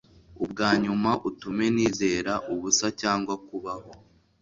[0.43, 3.91] Ubwanyuma utume nizera ubusa cyangwa kubaho